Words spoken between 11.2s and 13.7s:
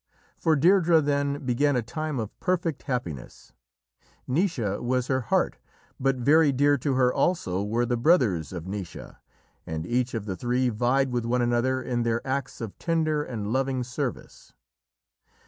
one another in their acts of tender and